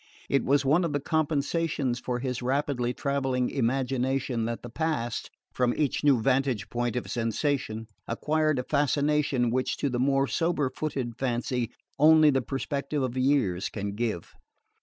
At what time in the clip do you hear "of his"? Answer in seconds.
2.07-2.41